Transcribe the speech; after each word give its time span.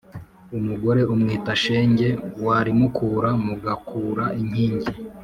Umugore 0.57 1.01
umwita 1.13 1.51
shenge 1.63 2.07
warimukura 2.45 3.29
mugakura 3.45 4.25
inkingi. 4.41 4.91